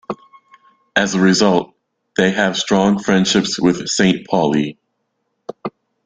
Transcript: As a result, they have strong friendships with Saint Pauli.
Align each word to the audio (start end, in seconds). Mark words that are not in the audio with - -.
As 0.95 1.13
a 1.13 1.19
result, 1.19 1.75
they 2.17 2.31
have 2.31 2.57
strong 2.57 2.97
friendships 2.97 3.59
with 3.59 3.87
Saint 3.87 4.25
Pauli. 4.25 4.79